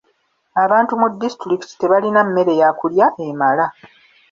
Abantu 0.63 0.91
mu 1.01 1.07
disitulikiti 1.21 1.73
tebalina 1.77 2.21
mmere 2.27 2.53
ya 2.61 2.69
kulya 2.79 3.07
emala. 3.27 3.65